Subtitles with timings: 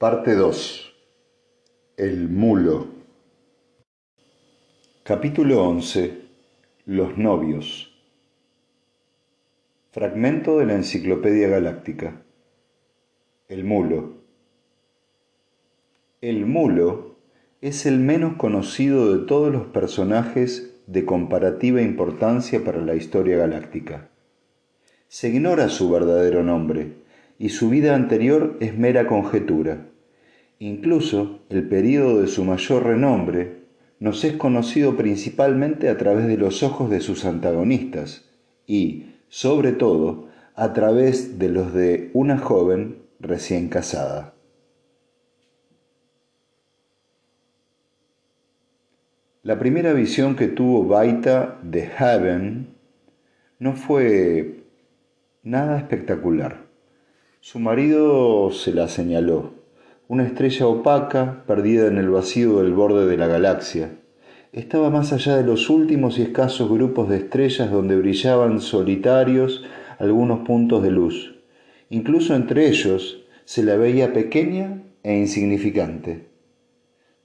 [0.00, 0.94] Parte 2.
[1.98, 2.86] El mulo.
[5.02, 6.22] Capítulo 11.
[6.86, 8.02] Los novios.
[9.90, 12.22] Fragmento de la Enciclopedia Galáctica.
[13.50, 14.22] El mulo.
[16.22, 17.16] El mulo
[17.60, 24.08] es el menos conocido de todos los personajes de comparativa importancia para la historia galáctica.
[25.08, 27.00] Se ignora su verdadero nombre
[27.40, 29.86] y su vida anterior es mera conjetura.
[30.58, 33.62] Incluso el período de su mayor renombre
[33.98, 38.28] nos es conocido principalmente a través de los ojos de sus antagonistas
[38.66, 44.34] y, sobre todo, a través de los de una joven recién casada.
[49.42, 52.74] La primera visión que tuvo Baita de Heaven
[53.58, 54.66] no fue
[55.42, 56.69] nada espectacular.
[57.42, 59.54] Su marido se la señaló,
[60.08, 63.96] una estrella opaca perdida en el vacío del borde de la galaxia.
[64.52, 69.64] Estaba más allá de los últimos y escasos grupos de estrellas donde brillaban solitarios
[69.98, 71.40] algunos puntos de luz.
[71.88, 76.26] Incluso entre ellos se la veía pequeña e insignificante.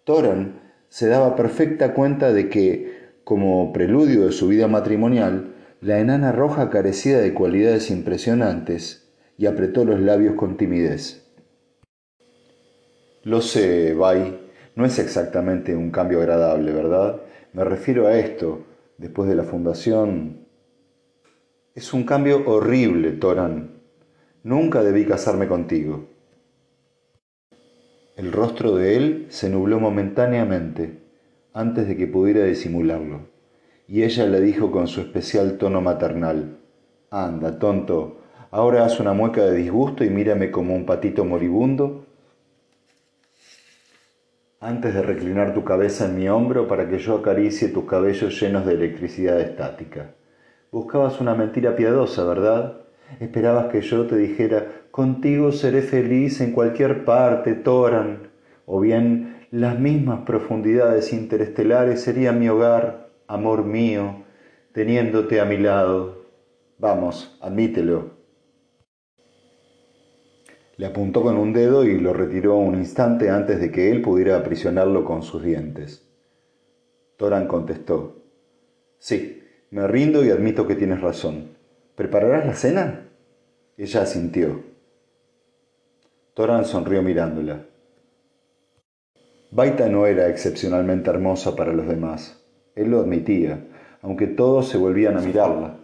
[0.05, 6.31] Toran se daba perfecta cuenta de que, como preludio de su vida matrimonial, la enana
[6.31, 9.04] roja carecía de cualidades impresionantes
[9.37, 11.25] y apretó los labios con timidez.
[13.23, 14.39] Lo sé, Bai,
[14.75, 17.21] no es exactamente un cambio agradable, ¿verdad?
[17.53, 18.65] Me refiero a esto,
[18.97, 20.45] después de la fundación.
[21.73, 23.81] Es un cambio horrible, Toran.
[24.43, 26.07] Nunca debí casarme contigo.
[28.15, 30.99] El rostro de él se nubló momentáneamente,
[31.51, 33.27] antes de que pudiera disimularlo,
[33.87, 36.59] y ella le dijo con su especial tono maternal,
[37.09, 38.21] Anda, tonto,
[38.55, 42.05] Ahora haz una mueca de disgusto y mírame como un patito moribundo
[44.61, 48.65] antes de reclinar tu cabeza en mi hombro para que yo acaricie tus cabellos llenos
[48.65, 50.11] de electricidad estática.
[50.71, 52.77] Buscabas una mentira piadosa, ¿verdad?
[53.19, 58.29] Esperabas que yo te dijera, contigo seré feliz en cualquier parte, Toran,
[58.65, 64.23] o bien las mismas profundidades interestelares serían mi hogar, amor mío,
[64.71, 66.23] teniéndote a mi lado.
[66.79, 68.14] Vamos, admítelo.
[70.77, 74.37] Le apuntó con un dedo y lo retiró un instante antes de que él pudiera
[74.37, 76.05] aprisionarlo con sus dientes.
[77.17, 78.23] Toran contestó,
[78.99, 79.41] Sí,
[79.71, 81.55] me rindo y admito que tienes razón.
[81.95, 83.07] ¿Prepararás la cena?
[83.77, 84.63] Ella asintió.
[86.33, 87.65] Toran sonrió mirándola.
[89.51, 92.43] Baita no era excepcionalmente hermosa para los demás.
[92.75, 93.65] Él lo admitía,
[94.01, 95.77] aunque todos se volvían a mirarla.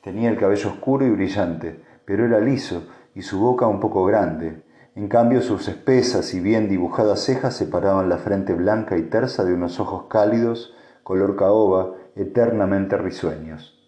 [0.00, 4.62] Tenía el cabello oscuro y brillante, pero era liso y su boca un poco grande.
[4.94, 9.54] En cambio, sus espesas y bien dibujadas cejas separaban la frente blanca y tersa de
[9.54, 13.78] unos ojos cálidos, color caoba, eternamente risueños.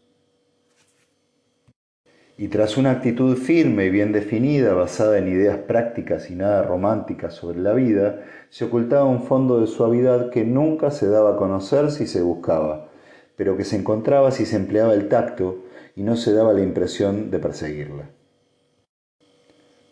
[2.41, 7.35] Y tras una actitud firme y bien definida, basada en ideas prácticas y nada románticas
[7.35, 11.91] sobre la vida, se ocultaba un fondo de suavidad que nunca se daba a conocer
[11.91, 12.89] si se buscaba,
[13.37, 15.65] pero que se encontraba si se empleaba el tacto
[15.95, 18.09] y no se daba la impresión de perseguirla.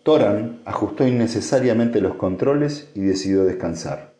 [0.08, 4.14] Toran ajustó innecesariamente los controles y decidió descansar.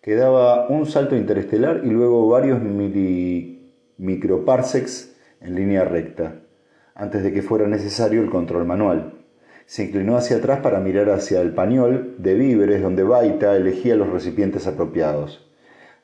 [0.00, 2.60] Quedaba un salto interestelar y luego varios
[3.98, 6.42] microparsecs en línea recta,
[6.94, 9.14] antes de que fuera necesario el control manual.
[9.64, 14.10] Se inclinó hacia atrás para mirar hacia el pañol de víveres donde Baita elegía los
[14.10, 15.44] recipientes apropiados.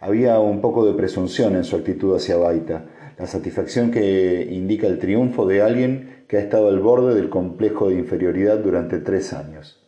[0.00, 2.86] Había un poco de presunción en su actitud hacia Baita,
[3.18, 7.88] la satisfacción que indica el triunfo de alguien que ha estado al borde del complejo
[7.88, 9.82] de inferioridad durante tres años.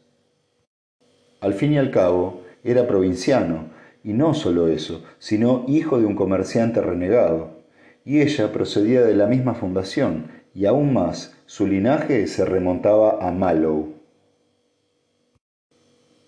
[1.40, 3.70] Al fin y al cabo, era provinciano,
[4.02, 7.62] y no solo eso, sino hijo de un comerciante renegado,
[8.04, 13.30] y ella procedía de la misma fundación, y aún más, su linaje se remontaba a
[13.30, 13.94] Mallow.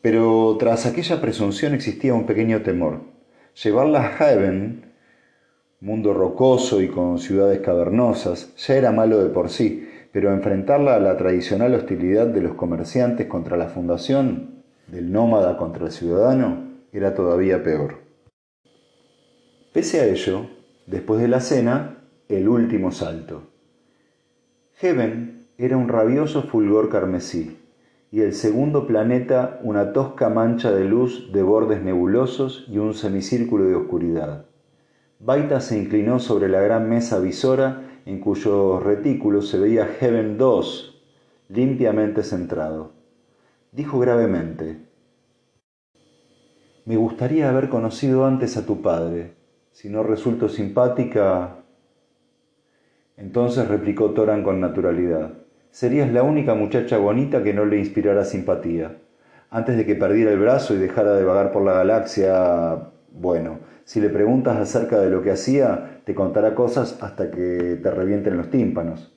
[0.02, 3.00] Pero tras aquella presunción existía un pequeño temor.
[3.62, 4.85] Llevarla a Heaven,
[5.80, 11.00] mundo rocoso y con ciudades cavernosas, ya era malo de por sí, pero enfrentarla a
[11.00, 17.14] la tradicional hostilidad de los comerciantes contra la fundación, del nómada contra el ciudadano, era
[17.14, 17.96] todavía peor.
[19.72, 20.46] Pese a ello,
[20.86, 23.42] después de la cena, el último salto.
[24.76, 27.58] Heaven era un rabioso fulgor carmesí,
[28.10, 33.64] y el segundo planeta una tosca mancha de luz de bordes nebulosos y un semicírculo
[33.64, 34.46] de oscuridad.
[35.18, 41.02] Baita se inclinó sobre la gran mesa visora en cuyos retículos se veía Heaven 2
[41.48, 42.92] limpiamente centrado.
[43.72, 44.76] Dijo gravemente,
[46.84, 49.32] Me gustaría haber conocido antes a tu padre.
[49.72, 51.62] Si no resulto simpática...
[53.16, 55.32] Entonces replicó Toran con naturalidad.
[55.70, 58.98] Serías la única muchacha bonita que no le inspirara simpatía.
[59.48, 64.00] Antes de que perdiera el brazo y dejara de vagar por la galaxia, bueno, si
[64.00, 68.50] le preguntas acerca de lo que hacía, te contará cosas hasta que te revienten los
[68.50, 69.12] tímpanos.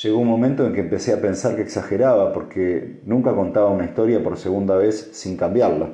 [0.00, 4.22] Llegó un momento en que empecé a pensar que exageraba porque nunca contaba una historia
[4.22, 5.90] por segunda vez sin cambiarla.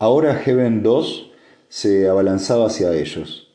[0.00, 1.32] Ahora Heaven 2
[1.68, 3.54] se abalanzaba hacia ellos.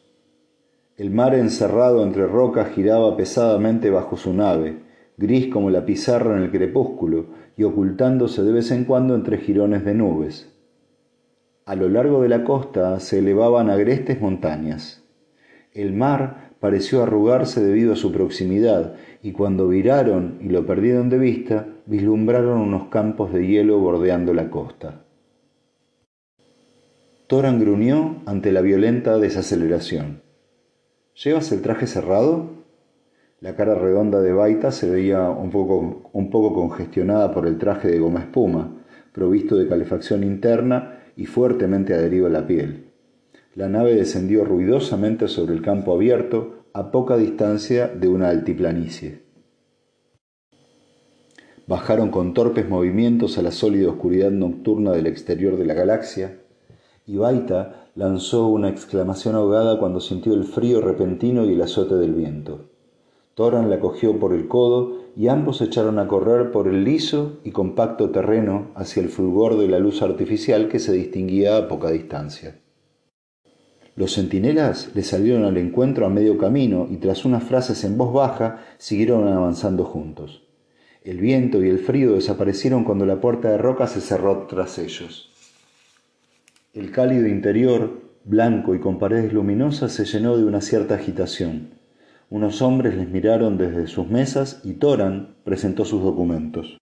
[0.95, 4.79] El mar encerrado entre rocas giraba pesadamente bajo su nave,
[5.17, 7.25] gris como la pizarra en el crepúsculo
[7.57, 10.52] y ocultándose de vez en cuando entre jirones de nubes.
[11.65, 15.01] A lo largo de la costa se elevaban agrestes montañas.
[15.71, 21.18] El mar pareció arrugarse debido a su proximidad, y cuando viraron y lo perdieron de
[21.19, 25.06] vista, vislumbraron unos campos de hielo bordeando la costa.
[27.27, 30.21] Toran gruñó ante la violenta desaceleración.
[31.15, 32.50] ¿Llevas el traje cerrado?
[33.39, 37.88] La cara redonda de Baita se veía un poco, un poco congestionada por el traje
[37.88, 38.83] de goma espuma,
[39.13, 42.92] provisto de calefacción interna y fuertemente adherido a la piel.
[43.56, 49.21] La nave descendió ruidosamente sobre el campo abierto a poca distancia de una altiplanicie.
[51.68, 56.39] Bajaron con torpes movimientos a la sólida oscuridad nocturna del exterior de la galaxia,
[57.06, 62.13] y Baita lanzó una exclamación ahogada cuando sintió el frío repentino y el azote del
[62.13, 62.72] viento.
[63.35, 67.51] Toran la cogió por el codo y ambos echaron a correr por el liso y
[67.51, 72.59] compacto terreno hacia el fulgor de la luz artificial que se distinguía a poca distancia.
[73.95, 78.12] Los centinelas le salieron al encuentro a medio camino y tras unas frases en voz
[78.12, 80.44] baja siguieron avanzando juntos.
[81.03, 85.31] El viento y el frío desaparecieron cuando la puerta de roca se cerró tras ellos.
[86.74, 91.82] El cálido interior, blanco y con paredes luminosas, se llenó de una cierta agitación.
[92.33, 96.80] Unos hombres les miraron desde sus mesas y Toran presentó sus documentos.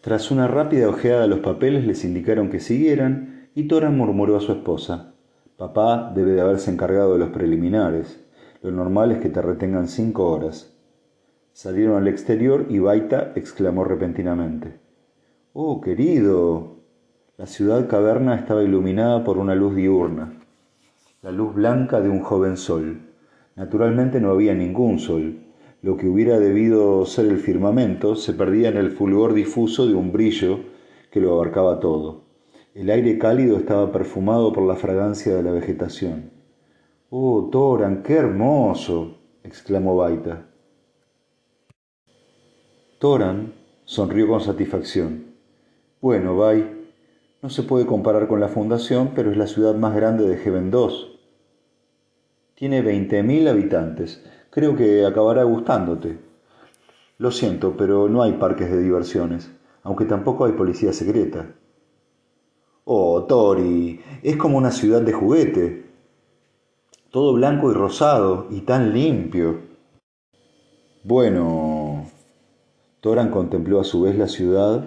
[0.00, 4.40] Tras una rápida ojeada a los papeles les indicaron que siguieran y Toran murmuró a
[4.40, 5.14] su esposa,
[5.56, 8.20] Papá debe de haberse encargado de los preliminares.
[8.62, 10.76] Lo normal es que te retengan cinco horas.
[11.52, 14.80] Salieron al exterior y Baita exclamó repentinamente,
[15.52, 16.78] Oh, querido.
[17.36, 20.36] La ciudad caverna estaba iluminada por una luz diurna,
[21.22, 23.09] la luz blanca de un joven sol.
[23.56, 25.40] Naturalmente no había ningún sol.
[25.82, 30.12] Lo que hubiera debido ser el firmamento se perdía en el fulgor difuso de un
[30.12, 30.60] brillo
[31.10, 32.22] que lo abarcaba todo.
[32.74, 36.30] El aire cálido estaba perfumado por la fragancia de la vegetación.
[37.10, 39.18] ¡Oh, Toran, qué hermoso!
[39.42, 40.46] exclamó Baita.
[42.98, 43.54] Toran
[43.84, 45.34] sonrió con satisfacción.
[46.00, 46.64] Bueno, Bai,
[47.42, 50.70] no se puede comparar con la fundación, pero es la ciudad más grande de Heaven
[50.70, 51.19] 2.
[52.60, 54.22] Tiene 20.000 habitantes.
[54.50, 56.18] Creo que acabará gustándote.
[57.16, 59.50] Lo siento, pero no hay parques de diversiones,
[59.82, 61.54] aunque tampoco hay policía secreta.
[62.84, 65.86] Oh, Tori, es como una ciudad de juguete.
[67.10, 69.60] Todo blanco y rosado y tan limpio.
[71.02, 72.10] Bueno,
[73.00, 74.84] Toran contempló a su vez la ciudad.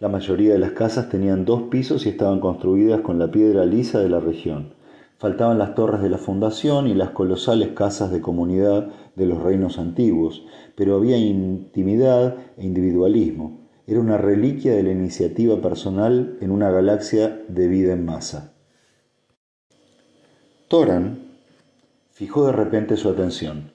[0.00, 4.00] La mayoría de las casas tenían dos pisos y estaban construidas con la piedra lisa
[4.00, 4.76] de la región.
[5.18, 9.76] Faltaban las torres de la fundación y las colosales casas de comunidad de los reinos
[9.80, 10.46] antiguos,
[10.76, 13.66] pero había intimidad e individualismo.
[13.88, 18.54] Era una reliquia de la iniciativa personal en una galaxia de vida en masa.
[20.68, 21.18] Toran
[22.12, 23.72] fijó de repente su atención.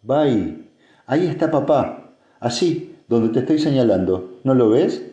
[0.00, 0.70] Vai,
[1.04, 4.40] ahí está papá, allí, donde te estoy señalando.
[4.42, 5.04] ¿No lo ves?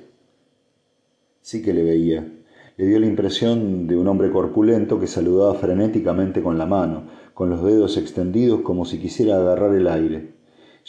[1.41, 2.38] Sí que le veía
[2.79, 7.49] le dio la impresión de un hombre corpulento que saludaba frenéticamente con la mano, con
[7.49, 10.35] los dedos extendidos como si quisiera agarrar el aire.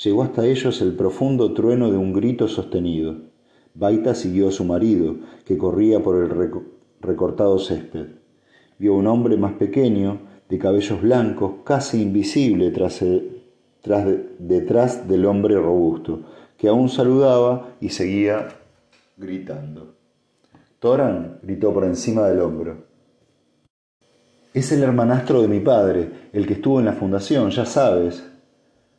[0.04, 3.16] Llegó hasta ellos el profundo trueno de un grito sostenido.
[3.75, 6.30] Baita siguió a su marido, que corría por el
[7.00, 8.06] recortado césped.
[8.78, 13.02] Vio un hombre más pequeño, de cabellos blancos, casi invisible tras
[14.38, 16.20] detrás del hombre robusto,
[16.56, 18.47] que aún saludaba y seguía
[19.16, 20.00] gritando.
[20.80, 22.87] Toran gritó por encima del hombro.
[24.54, 28.26] Es el hermanastro de mi padre, el que estuvo en la fundación, ya sabes.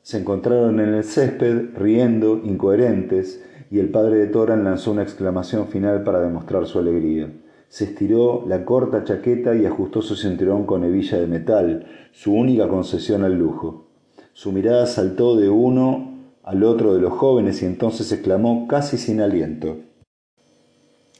[0.04, 5.70] Se encontraron en el césped, riendo, incoherentes, y el padre de Toran lanzó una exclamación
[5.70, 7.34] final para demostrar su alegría.
[7.68, 12.68] Se estiró la corta chaqueta y ajustó su cinturón con hebilla de metal, su única
[12.68, 13.88] concesión al lujo.
[14.34, 19.20] Su mirada saltó de uno al otro de los jóvenes y entonces exclamó casi sin
[19.20, 19.78] aliento.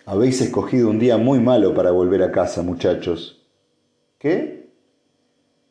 [0.06, 3.46] Habéis escogido un día muy malo para volver a casa, muchachos.
[4.18, 4.70] ¿Qué?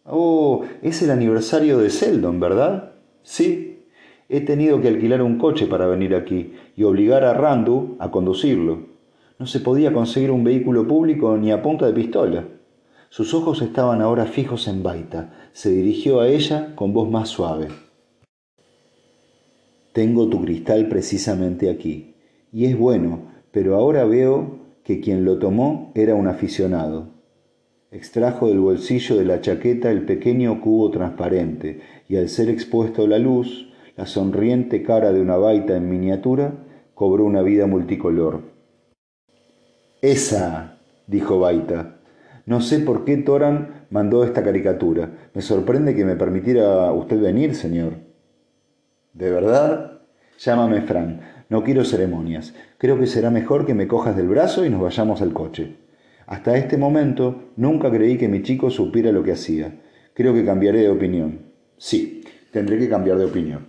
[0.05, 2.93] Oh, es el aniversario de Seldon, ¿verdad?
[3.23, 3.87] Sí.
[4.29, 8.87] He tenido que alquilar un coche para venir aquí y obligar a Randu a conducirlo.
[9.41, 12.45] No se podía conseguir un vehículo público ni a punta de pistola.
[13.09, 15.49] Sus ojos estaban ahora fijos en Baita.
[15.53, 17.67] Se dirigió a ella con voz más suave.
[19.93, 22.15] Tengo tu cristal precisamente aquí.
[22.53, 27.09] Y es bueno, pero ahora veo que quien lo tomó era un aficionado.
[27.91, 33.09] Extrajo del bolsillo de la chaqueta el pequeño cubo transparente y al ser expuesto a
[33.09, 36.55] la luz, la sonriente cara de una baita en miniatura
[36.95, 38.43] cobró una vida multicolor.
[40.03, 41.97] Esa, dijo Baita.
[42.47, 45.31] No sé por qué Toran mandó esta caricatura.
[45.35, 47.95] Me sorprende que me permitiera usted venir, señor.
[49.13, 50.01] ¿De verdad?
[50.39, 51.21] Llámame Fran.
[51.51, 52.55] No quiero ceremonias.
[52.79, 55.77] Creo que será mejor que me cojas del brazo y nos vayamos al coche.
[56.27, 59.81] Hasta este momento nunca creí que mi chico supiera lo que hacía.
[60.15, 61.41] Creo que cambiaré de opinión.
[61.77, 63.67] Sí, tendré que cambiar de opinión.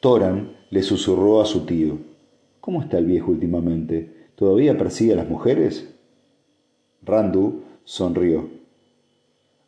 [0.00, 1.98] Toran le susurró a su tío.
[2.60, 4.30] ¿Cómo está el viejo últimamente?
[4.34, 5.94] ¿Todavía persigue a las mujeres?
[7.02, 8.48] Randu sonrió.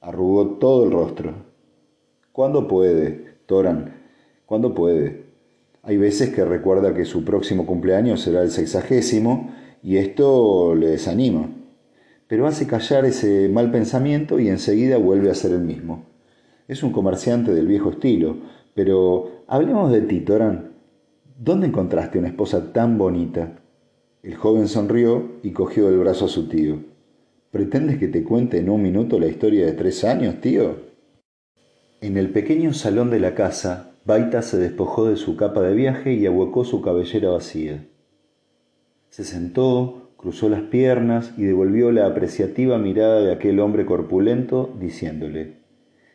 [0.00, 1.34] Arrugó todo el rostro.
[2.32, 3.92] ¿Cuándo puede, Toran?
[4.46, 5.25] ¿Cuándo puede?
[5.86, 11.48] Hay veces que recuerda que su próximo cumpleaños será el sexagésimo y esto le desanima.
[12.26, 16.06] Pero hace callar ese mal pensamiento y enseguida vuelve a ser el mismo.
[16.66, 18.36] Es un comerciante del viejo estilo,
[18.74, 20.72] pero hablemos de ti, Torán.
[21.38, 23.60] ¿Dónde encontraste una esposa tan bonita?
[24.24, 26.80] El joven sonrió y cogió el brazo a su tío.
[27.52, 30.80] ¿Pretendes que te cuente en un minuto la historia de tres años, tío?
[32.00, 36.12] En el pequeño salón de la casa, Baita se despojó de su capa de viaje
[36.12, 37.88] y ahuecó su cabellera vacía.
[39.10, 45.56] Se sentó, cruzó las piernas y devolvió la apreciativa mirada de aquel hombre corpulento, diciéndole,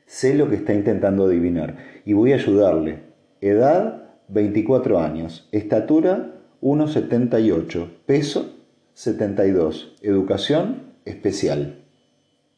[0.06, 3.00] Sé lo que está intentando adivinar y voy a ayudarle.
[3.42, 5.50] Edad, 24 años.
[5.52, 7.90] Estatura, 1,78.
[8.06, 8.56] Peso,
[8.94, 9.98] 72.
[10.02, 11.84] Educación, especial.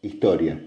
[0.04, 0.64] Historia.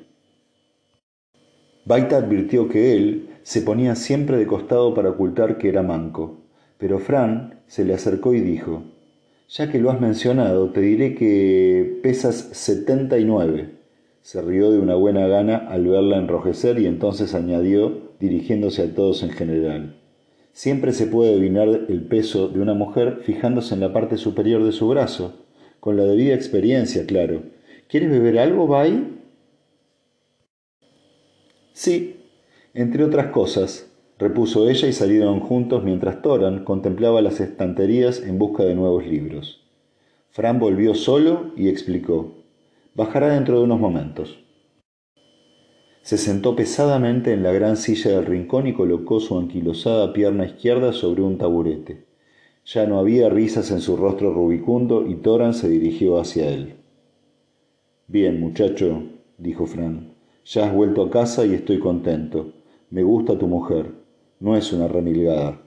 [1.85, 6.41] Baita advirtió que él se ponía siempre de costado para ocultar que era manco,
[6.79, 8.83] pero Fran se le acercó y dijo,
[9.49, 13.76] ya que lo has mencionado, te diré que pesas setenta y nueve.
[14.21, 19.23] Se rió de una buena gana al verla enrojecer y entonces añadió, dirigiéndose a todos
[19.23, 19.95] en general.
[20.50, 24.73] Siempre se puede adivinar el peso de una mujer fijándose en la parte superior de
[24.73, 25.47] su brazo,
[25.79, 27.43] con la debida experiencia, claro.
[27.88, 29.21] ¿Quieres beber algo, Bay?
[31.73, 32.17] Sí,
[32.76, 38.64] entre otras cosas, repuso ella y salieron juntos mientras Toran contemplaba las estanterías en busca
[38.64, 39.64] de nuevos libros.
[40.28, 42.35] Fran volvió solo y explicó,
[42.95, 44.38] bajará dentro de unos momentos.
[46.02, 50.92] Se sentó pesadamente en la gran silla del rincón y colocó su anquilosada pierna izquierda
[50.92, 52.04] sobre un taburete.
[52.66, 56.75] Ya no había risas en su rostro rubicundo y Toran se dirigió hacia él.
[58.06, 59.02] Bien, muchacho,
[59.38, 60.12] dijo Fran,
[60.45, 62.52] ya has vuelto a casa y estoy contento.
[62.90, 63.93] Me gusta tu mujer.
[64.38, 65.61] No es una remilgada.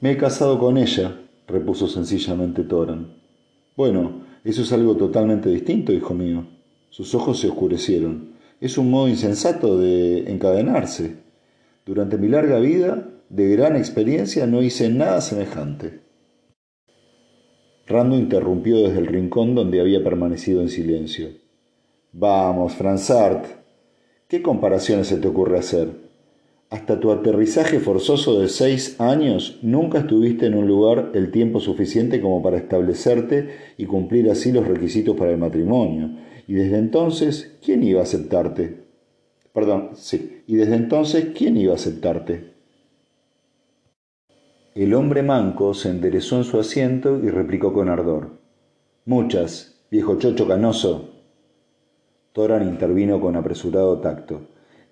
[0.00, 3.16] Me he casado con ella, repuso sencillamente Toran.
[3.76, 6.46] Bueno, eso es algo totalmente distinto, hijo mío.
[6.90, 8.34] Sus ojos se oscurecieron.
[8.60, 11.16] Es un modo insensato de encadenarse.
[11.84, 16.00] Durante mi larga vida, de gran experiencia, no hice nada semejante.
[17.86, 21.28] Rando interrumpió desde el rincón donde había permanecido en silencio.
[22.12, 23.63] Vamos, Fransart,
[24.34, 25.90] ¿qué comparaciones se te ocurre hacer?
[26.68, 32.20] Hasta tu aterrizaje forzoso de seis años nunca estuviste en un lugar el tiempo suficiente
[32.20, 36.16] como para establecerte y cumplir así los requisitos para el matrimonio.
[36.48, 38.78] Y desde entonces, ¿quién iba a aceptarte?
[39.52, 40.42] Perdón, sí.
[40.48, 42.54] Y desde entonces, ¿quién iba a aceptarte?
[44.74, 48.40] El hombre manco se enderezó en su asiento y replicó con ardor.
[49.04, 51.13] Muchas, viejo chocho canoso.
[52.34, 54.40] Toran intervino con apresurado tacto.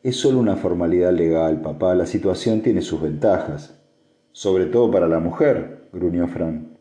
[0.04, 1.92] Es solo una formalidad legal, papá.
[1.96, 3.82] La situación tiene sus ventajas.
[4.30, 6.78] Sobre todo para la mujer, gruñó Fran.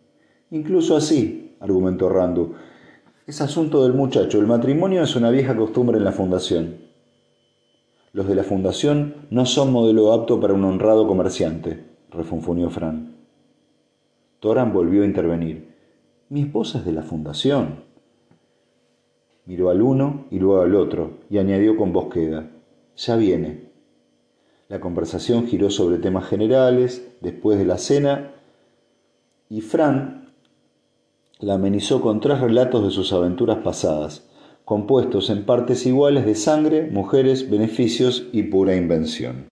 [0.52, 2.54] Incluso así, argumentó Randu.
[3.26, 4.38] Es asunto del muchacho.
[4.38, 6.76] El matrimonio es una vieja costumbre en la fundación.
[8.14, 13.16] Los de la fundación no son modelo apto para un honrado comerciante, refunfuñó Fran.
[14.40, 15.74] Toran volvió a intervenir.
[16.30, 17.91] Mi esposa es de la fundación.
[19.46, 22.52] Miró al uno y luego al otro y añadió con voz queda,
[22.96, 23.72] ya viene.
[24.70, 28.32] La conversación giró sobre temas generales después de la cena
[29.50, 30.30] y Fran
[31.40, 34.30] la amenizó con tres relatos de sus aventuras pasadas,
[34.64, 39.50] compuestos en partes iguales de sangre, mujeres, beneficios y pura invención.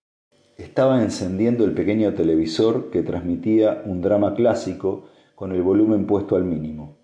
[0.57, 5.05] Estaba encendiendo el pequeño televisor que transmitía un drama clásico
[5.35, 6.95] con el volumen puesto al mínimo.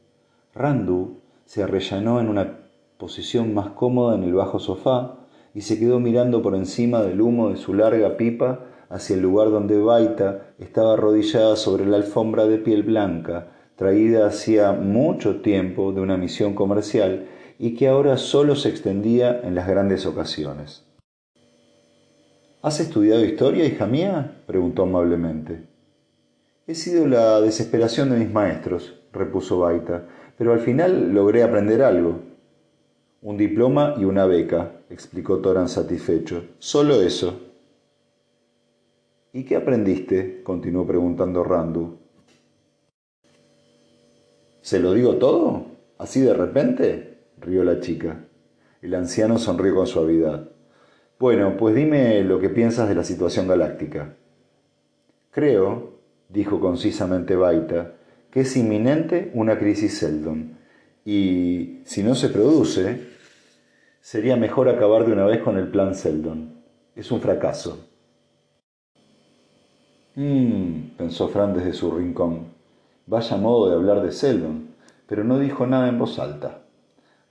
[0.53, 2.64] Randu se arrellanó en una
[2.97, 5.17] posición más cómoda en el bajo sofá
[5.53, 9.49] y se quedó mirando por encima del humo de su larga pipa hacia el lugar
[9.49, 16.01] donde Baita estaba arrodillada sobre la alfombra de piel blanca, traída hacía mucho tiempo de
[16.01, 20.83] una misión comercial y que ahora solo se extendía en las grandes ocasiones.
[22.61, 24.41] ¿Has estudiado historia, hija mía?
[24.47, 25.67] preguntó amablemente.
[26.67, 32.34] He sido la desesperación de mis maestros, repuso Baita, pero al final logré aprender algo.
[33.25, 36.45] Un diploma y una beca, explicó Toran satisfecho.
[36.59, 37.41] Solo eso.
[39.33, 40.43] ¿Y qué aprendiste?
[40.43, 41.97] continuó preguntando Randu.
[44.61, 45.65] ¿Se lo digo todo?
[45.97, 47.17] ¿Así de repente?
[47.41, 48.27] rió la chica.
[48.83, 50.51] El anciano sonrió con suavidad.
[51.17, 54.17] Bueno, pues dime lo que piensas de la situación galáctica.
[55.31, 55.95] Creo,
[56.29, 57.93] dijo concisamente Baita,
[58.29, 60.59] que es inminente una crisis Seldon.
[61.03, 63.14] Y si no se produce,
[64.05, 66.61] sería mejor acabar de una vez con el plan Seldon.
[66.95, 67.87] Es un fracaso.
[70.13, 72.49] Mmm, pensó Fran desde su rincón.
[73.07, 74.67] Vaya modo de hablar de Seldon,
[75.07, 76.59] pero no dijo nada en voz alta.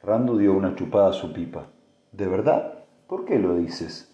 [0.02, 1.66] Randu dio una chupada a su pipa.
[2.10, 2.80] ¿De verdad?
[3.06, 4.12] ¿Por qué lo dices?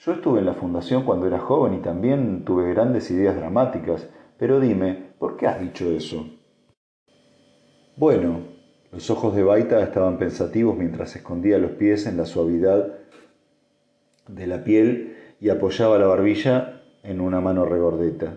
[0.00, 4.58] Yo estuve en la fundación cuando era joven y también tuve grandes ideas dramáticas, pero
[4.58, 6.26] dime, ¿por qué has dicho eso?
[7.96, 8.53] Bueno,
[8.94, 12.94] los ojos de Baita estaban pensativos mientras escondía los pies en la suavidad
[14.28, 18.36] de la piel y apoyaba la barbilla en una mano regordeta.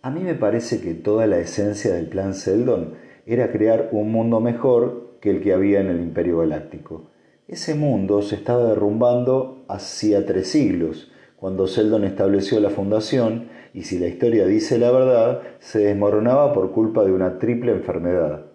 [0.00, 2.94] A mí me parece que toda la esencia del plan Seldon
[3.26, 7.10] era crear un mundo mejor que el que había en el Imperio Galáctico.
[7.46, 13.98] Ese mundo se estaba derrumbando hacía tres siglos, cuando Seldon estableció la fundación, y si
[13.98, 18.46] la historia dice la verdad, se desmoronaba por culpa de una triple enfermedad,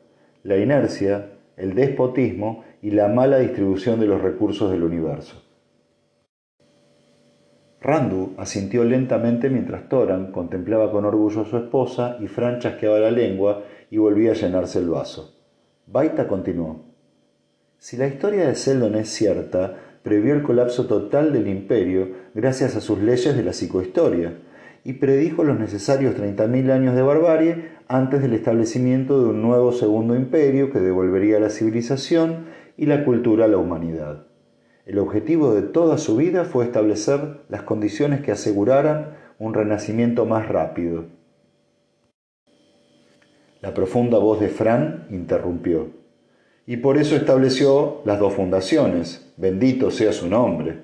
[0.42, 5.42] la inercia, el despotismo y la mala distribución de los recursos del universo.
[7.82, 13.12] Randu asintió lentamente mientras Toran contemplaba con orgullo a su esposa y Fran chasqueaba la
[13.12, 15.36] lengua y volvía a llenarse el vaso.
[15.86, 16.82] Baita continuó.
[17.78, 22.82] Si la historia de Seldon es cierta, previó el colapso total del imperio gracias a
[22.82, 24.34] sus leyes de la psicohistoria
[24.84, 30.16] y predijo los necesarios 30.000 años de barbarie antes del establecimiento de un nuevo segundo
[30.16, 32.46] imperio que devolvería la civilización
[32.78, 34.26] y la cultura a la humanidad.
[34.86, 40.48] El objetivo de toda su vida fue establecer las condiciones que aseguraran un renacimiento más
[40.48, 41.06] rápido.
[43.62, 45.90] La profunda voz de Fran interrumpió
[46.68, 50.84] y por eso estableció las dos fundaciones, bendito sea su nombre.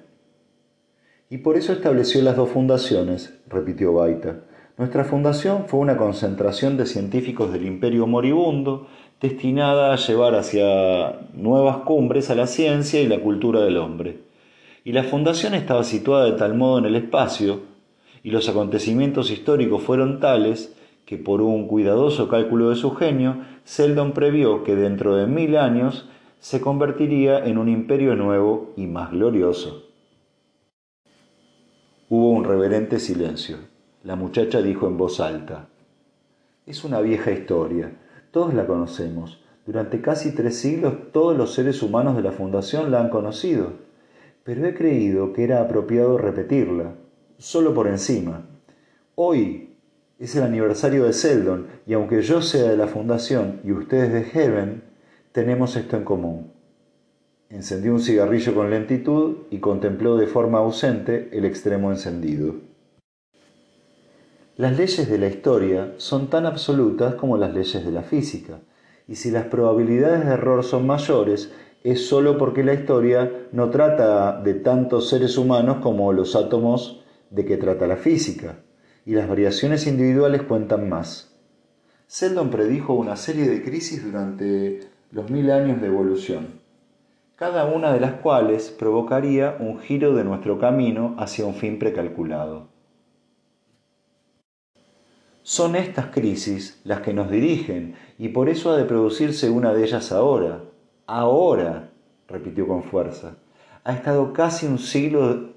[1.30, 4.42] Y por eso estableció las dos fundaciones, repitió Baita.
[4.82, 8.88] Nuestra fundación fue una concentración de científicos del imperio moribundo
[9.22, 14.22] destinada a llevar hacia nuevas cumbres a la ciencia y la cultura del hombre.
[14.84, 17.60] Y la fundación estaba situada de tal modo en el espacio,
[18.24, 24.13] y los acontecimientos históricos fueron tales que por un cuidadoso cálculo de su genio, Seldon
[24.13, 29.84] previó que dentro de mil años se convertiría en un imperio nuevo y más glorioso.
[32.10, 33.71] Hubo un reverente silencio.
[34.04, 35.68] La muchacha dijo en voz alta,
[36.66, 37.92] Es una vieja historia,
[38.32, 39.44] todos la conocemos.
[39.64, 43.74] Durante casi tres siglos todos los seres humanos de la Fundación la han conocido,
[44.44, 46.96] pero he creído que era apropiado repetirla,
[47.38, 48.48] solo por encima.
[49.14, 49.76] Hoy,
[50.18, 54.24] es el aniversario de Seldon y aunque yo sea de la fundación y ustedes de
[54.24, 54.82] Heaven,
[55.32, 56.52] tenemos esto en común.
[57.52, 62.71] Encendió un cigarrillo con lentitud y contempló de forma ausente el extremo encendido.
[64.58, 68.60] Las leyes de la historia son tan absolutas como las leyes de la física,
[69.08, 71.54] y si las probabilidades de error son mayores,
[71.86, 77.46] es sólo porque la historia no trata de tantos seres humanos como los átomos de
[77.46, 78.60] que trata la física
[79.06, 81.34] y las variaciones individuales cuentan más.
[82.08, 86.48] Seldon predijo una serie de crisis durante los mil años de evolución,
[87.38, 92.71] cada una de las cuales provocaría un giro de nuestro camino hacia un fin precalculado.
[95.52, 99.84] Son estas crisis las que nos dirigen y por eso ha de producirse una de
[99.84, 100.64] ellas ahora.
[101.08, 101.90] Ahora,
[102.30, 103.36] repitió con fuerza.
[103.84, 105.50] Ha estado casi un siglo,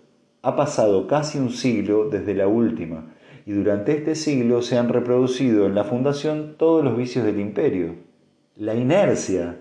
[0.42, 3.14] ha pasado casi un siglo desde la última,
[3.46, 7.94] y durante este siglo se han reproducido en la fundación todos los vicios del imperio.
[8.57, 9.61] La inercia.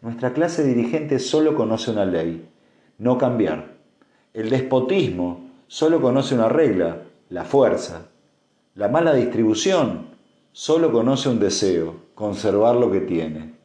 [0.00, 2.48] Nuestra clase dirigente solo conoce una ley,
[2.96, 3.74] no cambiar.
[4.32, 8.08] El despotismo solo conoce una regla, la fuerza.
[8.78, 10.06] La mala distribución
[10.52, 13.56] solo conoce un deseo, conservar lo que tiene.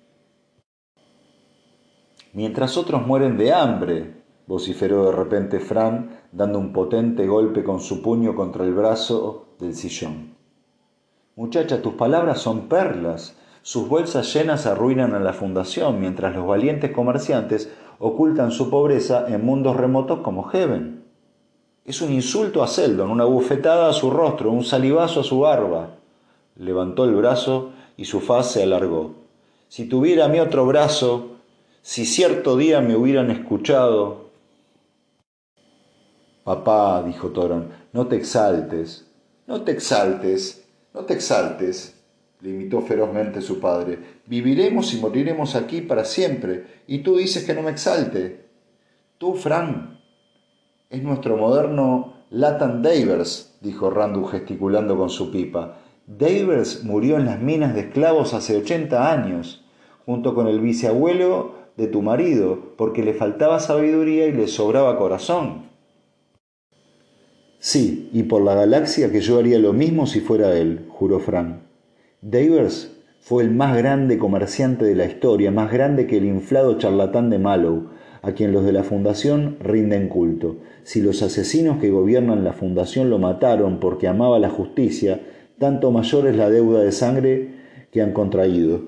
[2.34, 8.02] Mientras otros mueren de hambre, vociferó de repente Fran, dando un potente golpe con su
[8.02, 10.34] puño contra el brazo del sillón.
[11.36, 13.38] Muchacha, tus palabras son perlas.
[13.62, 19.46] Sus bolsas llenas arruinan a la fundación, mientras los valientes comerciantes ocultan su pobreza en
[19.46, 21.03] mundos remotos como Heaven.
[21.86, 25.98] Es un insulto a Seldon, una bufetada a su rostro, un salivazo a su barba.
[26.56, 29.16] Levantó el brazo y su faz se alargó.
[29.68, 31.32] Si tuviera mi otro brazo,
[31.82, 34.30] si cierto día me hubieran escuchado.
[36.46, 39.12] Papá, dijo Toron, no te exaltes,
[39.46, 42.00] no te exaltes, no te exaltes,
[42.40, 44.22] le imitó ferozmente su padre.
[44.26, 48.46] Viviremos y moriremos aquí para siempre, y tú dices que no me exalte.
[49.18, 49.93] Tú, Fran,
[50.94, 55.80] es nuestro moderno Latan Davers, dijo Randu gesticulando con su pipa.
[56.06, 59.66] Davers murió en las minas de esclavos hace ochenta años,
[60.06, 65.64] junto con el viceabuelo de tu marido, porque le faltaba sabiduría y le sobraba corazón.
[67.58, 71.56] Sí, y por la galaxia que yo haría lo mismo si fuera él, juró Frank.
[72.22, 77.32] Davers fue el más grande comerciante de la historia, más grande que el inflado charlatán
[77.32, 77.88] de Mallow,
[78.24, 80.56] a quien los de la Fundación rinden culto.
[80.84, 85.20] Si los asesinos que gobiernan la Fundación lo mataron porque amaba la justicia,
[85.60, 87.50] tanto mayor es la deuda de sangre
[87.92, 88.82] que han contraído.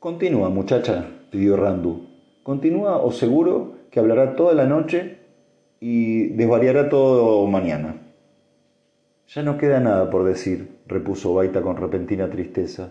[0.00, 2.06] Continúa, muchacha, pidió Randu.
[2.42, 5.18] Continúa o seguro que hablará toda la noche
[5.80, 8.02] y desvariará todo mañana.
[9.28, 12.90] Ya no queda nada por decir, repuso Baita con repentina tristeza.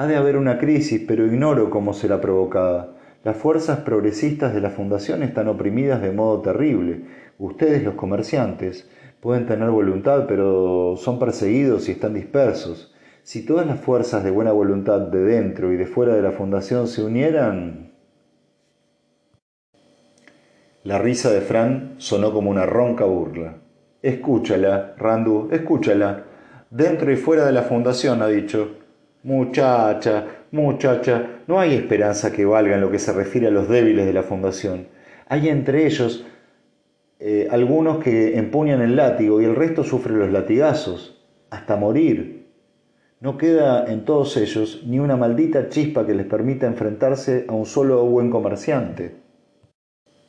[0.00, 2.94] Ha de haber una crisis, pero ignoro cómo será provocada.
[3.24, 7.02] Las fuerzas progresistas de la Fundación están oprimidas de modo terrible.
[7.36, 8.88] Ustedes, los comerciantes,
[9.20, 12.94] pueden tener voluntad, pero son perseguidos y están dispersos.
[13.24, 16.86] Si todas las fuerzas de buena voluntad de dentro y de fuera de la fundación
[16.86, 17.90] se unieran...
[20.84, 23.56] La risa de Fran sonó como una ronca burla.
[24.00, 26.22] Escúchala, Randu, escúchala.
[26.70, 28.86] Dentro y fuera de la fundación, ha dicho.
[29.24, 34.06] Muchacha, muchacha, no hay esperanza que valga en lo que se refiere a los débiles
[34.06, 34.86] de la fundación.
[35.26, 36.24] Hay entre ellos
[37.18, 42.46] eh, algunos que empuñan el látigo y el resto sufre los latigazos, hasta morir.
[43.20, 47.66] No queda en todos ellos ni una maldita chispa que les permita enfrentarse a un
[47.66, 49.16] solo buen comerciante.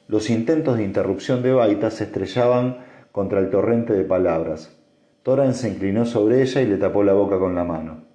[0.08, 2.80] Los intentos de interrupción de Baita se estrellaban
[3.12, 4.75] contra el torrente de palabras.
[5.21, 8.09] Toran se inclinó sobre ella y le tapó la boca con la mano.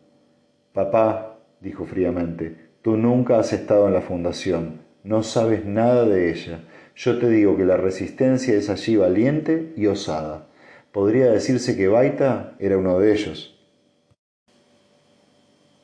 [0.74, 6.64] Papá, dijo fríamente, tú nunca has estado en la fundación, no sabes nada de ella.
[6.96, 10.48] Yo te digo que la resistencia es allí valiente y osada.
[10.90, 13.56] Podría decirse que Baita era uno de ellos.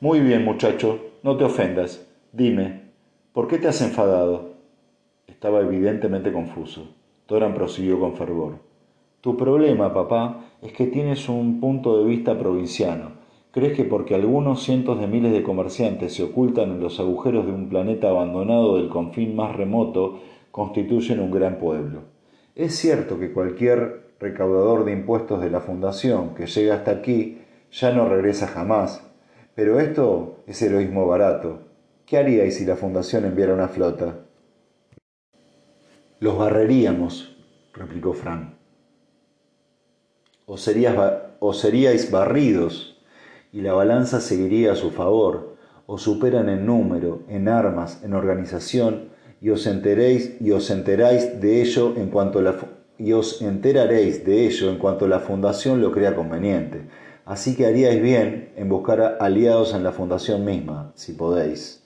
[0.01, 2.05] Muy bien, muchacho, no te ofendas.
[2.33, 2.81] Dime,
[3.31, 4.55] ¿por qué te has enfadado?
[5.25, 6.93] Estaba evidentemente confuso.
[7.27, 8.55] Toran prosiguió con fervor.
[9.21, 13.20] Tu problema, papá, es que tienes un punto de vista provinciano.
[13.51, 17.51] Crees que porque algunos cientos de miles de comerciantes se ocultan en los agujeros de
[17.51, 22.03] un planeta abandonado del confín más remoto, constituyen un gran pueblo.
[22.55, 27.39] Es cierto que cualquier recaudador de impuestos de la Fundación que llega hasta aquí
[27.73, 29.05] ya no regresa jamás,
[29.53, 31.59] pero esto es heroísmo barato.
[32.05, 34.19] ¿Qué haríais si la Fundación enviara una flota?
[36.21, 37.35] Los barreríamos,
[37.73, 38.53] replicó Frank.
[40.45, 40.55] O,
[41.39, 42.90] o seríais barridos
[43.51, 49.09] y la balanza seguiría a su favor, o superan en número, en armas, en organización,
[49.41, 52.55] y os enteréis y os enteráis de ello en cuanto la
[52.97, 56.83] y os enteraréis de ello en cuanto la fundación lo crea conveniente.
[57.25, 61.83] Así que haríais bien en buscar aliados en la fundación misma, si podéis.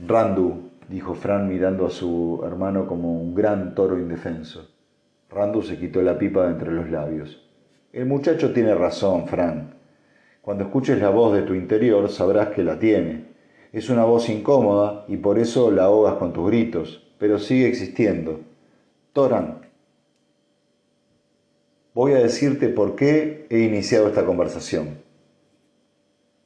[0.00, 4.68] Randu, dijo Fran mirando a su hermano como un gran toro indefenso.
[5.30, 7.47] Randu se quitó la pipa de entre los labios.
[7.92, 9.74] El muchacho tiene razón, Fran.
[10.42, 13.28] Cuando escuches la voz de tu interior sabrás que la tiene.
[13.72, 18.40] Es una voz incómoda y por eso la ahogas con tus gritos, pero sigue existiendo.
[19.12, 19.68] Toran,
[21.98, 24.98] Voy a decirte por qué he iniciado esta conversación.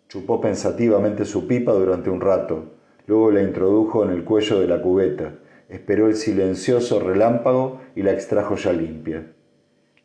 [0.09, 2.71] Chupó pensativamente su pipa durante un rato,
[3.07, 5.35] luego la introdujo en el cuello de la cubeta,
[5.69, 9.27] esperó el silencioso relámpago y la extrajo ya limpia.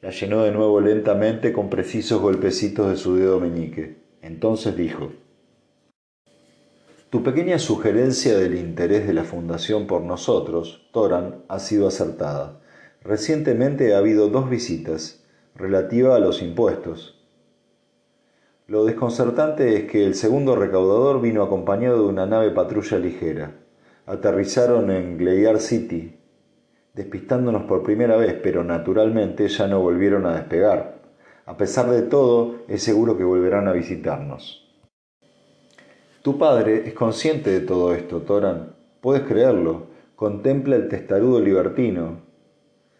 [0.08, 3.98] La llenó de nuevo lentamente con precisos golpecitos de su dedo meñique.
[4.22, 5.12] Entonces dijo,
[7.10, 12.62] Tu pequeña sugerencia del interés de la Fundación por nosotros, Toran, ha sido acertada.
[13.04, 17.22] Recientemente ha habido dos visitas, relativa a los impuestos.
[18.66, 23.58] Lo desconcertante es que el segundo recaudador vino acompañado de una nave patrulla ligera.
[24.06, 26.17] Aterrizaron en Gleyar City,
[26.98, 30.98] despistándonos por primera vez, pero naturalmente ya no volvieron a despegar.
[31.46, 34.68] A pesar de todo, es seguro que volverán a visitarnos.
[36.24, 38.76] Tu padre es consciente de todo esto, Toran.
[39.00, 39.88] Puedes creerlo.
[40.16, 42.24] Contempla el testarudo libertino.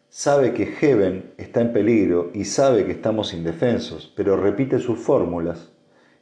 [0.08, 5.74] Sabe que Heaven está en peligro y sabe que estamos indefensos, pero repite sus fórmulas.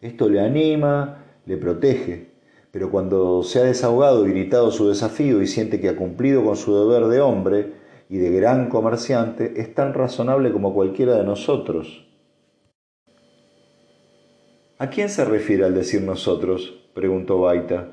[0.02, 2.32] Esto le anima, le protege,
[2.76, 6.58] pero cuando se ha desahogado y gritado su desafío y siente que ha cumplido con
[6.58, 7.72] su deber de hombre
[8.10, 12.06] y de gran comerciante, es tan razonable como cualquiera de nosotros.
[14.78, 16.74] ¿A quién se refiere al decir nosotros?
[16.94, 17.92] preguntó Baita.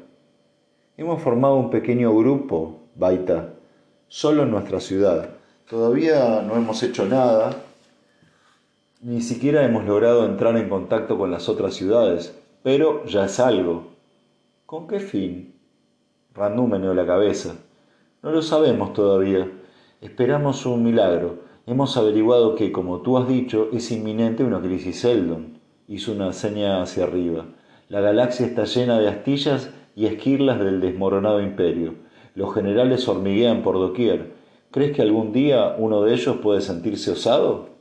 [0.97, 3.51] Hemos formado un pequeño grupo, Baita,
[4.09, 5.29] solo en nuestra ciudad.
[5.71, 7.55] Todavía no hemos hecho nada,
[9.01, 13.92] ni siquiera hemos logrado entrar en contacto con las otras ciudades, pero ya es algo.
[14.73, 15.53] ¿Con qué fin?
[16.33, 17.57] Randú meneó la cabeza.
[18.23, 19.47] No lo sabemos todavía.
[20.01, 21.41] Esperamos un milagro.
[21.67, 25.59] Hemos averiguado que, como tú has dicho, es inminente una crisis Seldon.
[25.89, 27.45] Hizo una seña hacia arriba.
[27.91, 31.97] La galaxia está llena de astillas y esquirlas del desmoronado imperio.
[32.35, 34.33] Los generales hormiguean por doquier.
[34.71, 37.72] ¿Crees que algún día uno de ellos puede sentirse osado?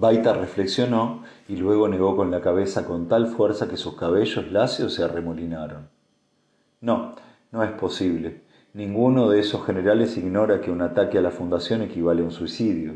[0.00, 4.94] Baita reflexionó y luego negó con la cabeza con tal fuerza que sus cabellos lacios
[4.94, 5.88] se arremolinaron.
[6.80, 7.16] No,
[7.50, 8.42] no es posible.
[8.74, 12.94] Ninguno de esos generales ignora que un ataque a la fundación equivale a un suicidio.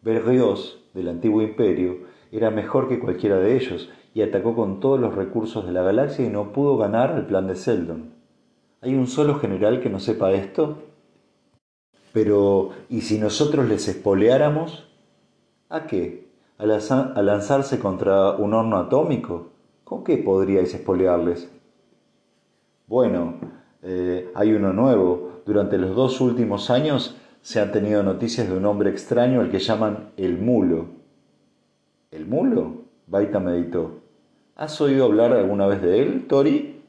[0.00, 5.14] Berrios, del antiguo imperio, era mejor que cualquiera de ellos y atacó con todos los
[5.14, 8.14] recursos de la galaxia y no pudo ganar el plan de Seldon.
[8.80, 10.78] ¿Hay un solo general que no sepa esto?
[12.14, 14.88] Pero, ¿y si nosotros les espoleáramos?
[15.68, 16.29] ¿A qué?
[16.60, 19.48] A lanzarse contra un horno atómico?
[19.84, 21.50] ¿Con qué podríais espolearles?
[22.86, 23.34] Bueno,
[23.82, 25.42] eh, hay uno nuevo.
[25.46, 29.58] Durante los dos últimos años se han tenido noticias de un hombre extraño al que
[29.58, 30.86] llaman el mulo.
[32.10, 32.82] ¿El mulo?
[33.06, 34.00] Baita meditó.
[34.54, 36.82] ¿Has oído hablar alguna vez de él, Tori?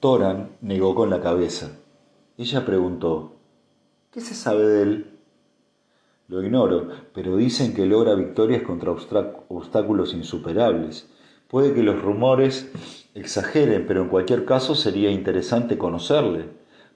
[0.00, 1.78] Toran negó con la cabeza.
[2.38, 3.36] Ella preguntó,
[4.10, 5.19] ¿qué se sabe de él?
[6.30, 11.08] Lo ignoro, pero dicen que logra victorias contra obstáculos insuperables.
[11.48, 12.70] Puede que los rumores
[13.16, 16.44] exageren, pero en cualquier caso sería interesante conocerle.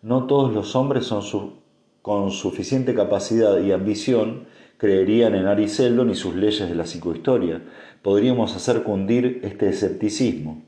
[0.03, 1.55] No todos los hombres son
[2.01, 7.61] con suficiente capacidad y ambición creerían en Ariseldon y sus leyes de la psicohistoria.
[8.03, 10.63] Podríamos hacer cundir este escepticismo.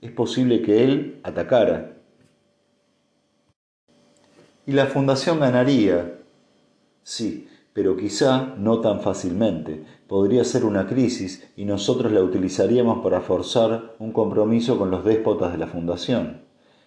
[0.00, 1.96] Es posible que él atacara.
[4.64, 6.20] Y la fundación ganaría.
[7.02, 9.84] Sí, pero quizá no tan fácilmente.
[10.06, 15.52] Podría ser una crisis y nosotros la utilizaríamos para forzar un compromiso con los déspotas
[15.52, 16.42] de la Fundación.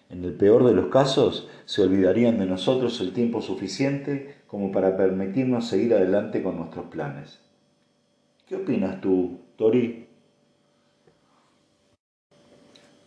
[0.08, 4.96] En el peor de los casos, se olvidarían de nosotros el tiempo suficiente como para
[4.96, 7.40] permitirnos seguir adelante con nuestros planes.
[8.46, 10.06] ¿Qué opinas tú, Tori?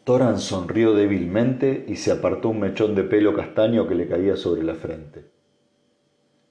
[0.03, 4.63] Toran sonrió débilmente y se apartó un mechón de pelo castaño que le caía sobre
[4.63, 5.38] la frente.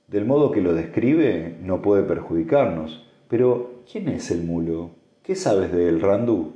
[0.08, 3.06] Del modo que lo describe, no puede perjudicarnos.
[3.28, 4.92] Pero, ¿quién es el mulo?
[5.22, 6.54] ¿Qué sabes de él, Randú?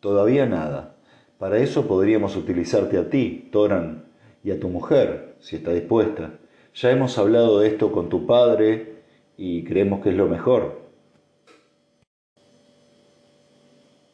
[0.00, 0.96] Todavía nada.
[1.38, 4.06] Para eso podríamos utilizarte a ti, Toran,
[4.42, 6.38] y a tu mujer, si está dispuesta.
[6.74, 8.94] Ya hemos hablado de esto con tu padre
[9.36, 10.80] y creemos que es lo mejor.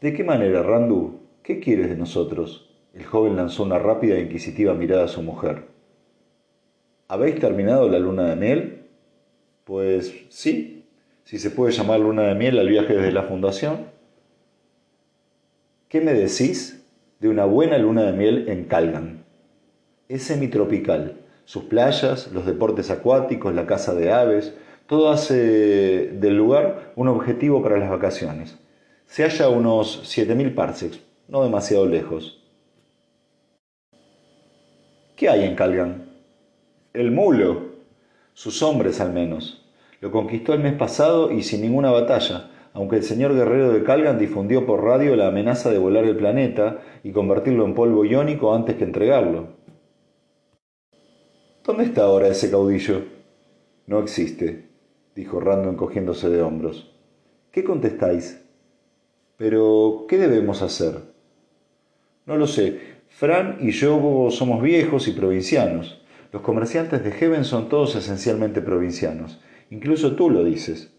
[0.00, 1.20] ¿De qué manera, Randú?
[1.44, 2.74] ¿Qué quieres de nosotros?
[2.94, 5.66] El joven lanzó una rápida e inquisitiva mirada a su mujer.
[7.10, 8.82] ¿Habéis terminado la luna de miel?
[9.64, 10.84] Pues sí,
[11.24, 13.86] si se puede llamar luna de miel al viaje desde la fundación.
[15.88, 16.86] ¿Qué me decís
[17.18, 19.24] de una buena luna de miel en Calgan?
[20.08, 21.16] Es semitropical.
[21.46, 24.54] Sus playas, los deportes acuáticos, la caza de aves,
[24.86, 28.56] todo hace del lugar un objetivo para las vacaciones.
[29.06, 32.40] Se halla a unos 7.000 parsecs, no demasiado lejos.
[35.16, 36.09] ¿Qué hay en Calgan?
[36.92, 37.68] El mulo.
[38.34, 39.64] Sus hombres al menos.
[40.00, 44.18] Lo conquistó el mes pasado y sin ninguna batalla, aunque el señor guerrero de Calgan
[44.18, 48.74] difundió por radio la amenaza de volar el planeta y convertirlo en polvo iónico antes
[48.74, 49.50] que entregarlo.
[51.64, 53.04] ¿Dónde está ahora ese caudillo?
[53.86, 54.66] No existe,
[55.14, 56.92] dijo Rando encogiéndose de hombros.
[57.52, 58.44] ¿Qué contestáis?
[59.36, 60.96] Pero, ¿qué debemos hacer?
[62.26, 62.80] No lo sé.
[63.06, 66.00] Fran y yo somos viejos y provincianos.
[66.32, 69.40] Los comerciantes de Heaven son todos esencialmente provincianos.
[69.70, 70.92] Incluso tú lo dices.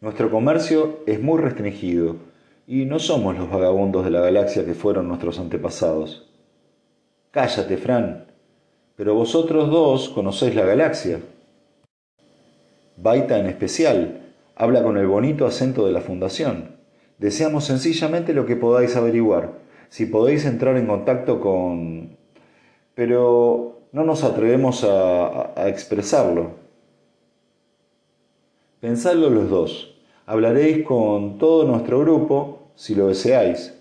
[0.00, 2.16] Nuestro comercio es muy restringido
[2.66, 6.28] y no somos los vagabundos de la galaxia que fueron nuestros antepasados.
[7.30, 8.26] Cállate, Fran.
[8.96, 11.20] Pero vosotros dos conocéis la galaxia.
[12.96, 16.76] Baita en especial habla con el bonito acento de la Fundación.
[17.18, 19.60] Deseamos sencillamente lo que podáis averiguar.
[19.88, 22.16] Si podéis entrar en contacto con...
[22.94, 26.52] Pero no nos atrevemos a, expresarlo.
[28.80, 29.94] Pensadlo los dos.
[30.26, 33.78] Hablaréis con todo nuestro grupo si lo deseáis.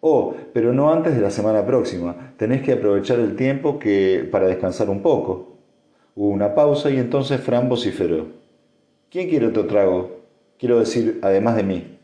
[0.00, 2.32] Oh, pero no antes de la semana próxima.
[2.36, 5.56] Tenéis que aprovechar el tiempo que para descansar un poco.
[6.14, 8.26] Hubo una pausa y entonces Fran vociferó.
[9.10, 10.18] ¿Quién quiere otro trago?
[10.58, 11.97] Quiero decir, además de mí.